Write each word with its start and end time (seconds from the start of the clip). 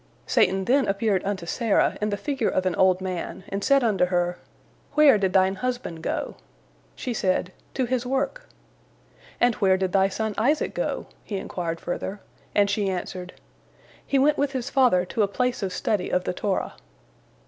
Satan 0.25 0.65
then 0.65 0.87
appeared 0.87 1.23
unto 1.23 1.45
Sarah 1.45 1.95
in 2.01 2.09
the 2.09 2.17
figure 2.17 2.49
of 2.49 2.65
an 2.65 2.73
old 2.73 3.01
man, 3.01 3.43
and 3.49 3.63
said 3.63 3.83
unto 3.83 4.05
her, 4.05 4.39
"Where 4.93 5.19
did 5.19 5.31
thine 5.33 5.53
husband 5.57 6.01
go?" 6.01 6.37
She 6.95 7.13
said, 7.13 7.51
"To 7.75 7.85
his 7.85 8.03
work." 8.03 8.47
"And 9.39 9.53
where 9.61 9.77
did 9.77 9.91
thy 9.91 10.09
son 10.09 10.33
Isaac 10.39 10.73
go?" 10.73 11.05
he 11.23 11.37
inquired 11.37 11.79
further, 11.79 12.19
and 12.55 12.67
she 12.67 12.89
answered, 12.89 13.33
"He 14.03 14.17
went 14.17 14.39
with 14.39 14.53
his 14.53 14.71
father 14.71 15.05
to 15.05 15.21
a 15.21 15.27
place 15.27 15.61
of 15.61 15.71
study 15.71 16.09
of 16.09 16.23
the 16.23 16.33
Torah." 16.33 16.73